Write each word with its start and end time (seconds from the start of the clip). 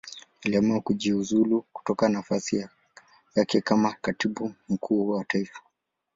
Aliamua 0.45 0.81
kujiuzulu 0.81 1.61
kutoka 1.73 2.09
nafasi 2.09 2.67
yake 3.35 3.61
kama 3.61 3.95
Katibu 4.01 4.53
Mkuu 4.69 5.09
wa 5.09 5.23
Taifa. 5.25 5.61